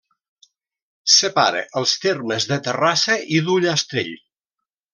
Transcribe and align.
Separa 1.15 1.61
els 1.83 1.93
termes 2.07 2.47
de 2.53 2.59
Terrassa 2.69 3.19
i 3.37 3.43
d'Ullastrell. 3.51 4.13